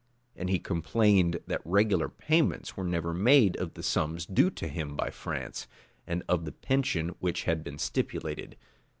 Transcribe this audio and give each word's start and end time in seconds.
And 0.35 0.49
he 0.49 0.57
complained 0.57 1.41
that 1.45 1.61
regular 1.63 2.09
payments 2.09 2.75
were 2.75 2.83
never 2.83 3.13
made 3.13 3.55
of 3.57 3.75
the 3.75 3.83
sums 3.83 4.25
due 4.25 4.49
to 4.49 4.67
him 4.67 4.95
by 4.95 5.11
France, 5.11 5.67
and 6.07 6.23
of 6.27 6.43
the 6.43 6.51
pension 6.51 7.09
which 7.19 7.43
had 7.43 7.63
been 7.63 7.77
stipulated. 7.77 8.57